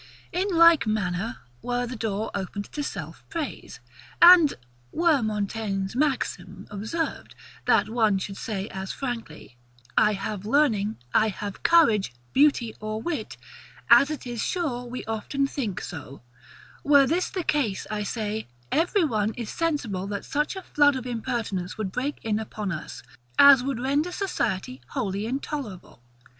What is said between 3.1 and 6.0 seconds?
praise, and were Montaigne's